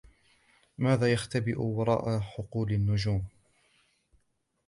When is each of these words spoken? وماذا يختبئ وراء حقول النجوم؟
وماذا 0.79 1.11
يختبئ 1.11 1.61
وراء 1.61 2.19
حقول 2.19 2.71
النجوم؟ 2.71 3.23